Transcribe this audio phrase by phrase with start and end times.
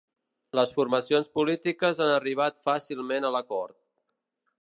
[0.59, 3.77] Les formacions polítiques han arribat fàcilment a l'acord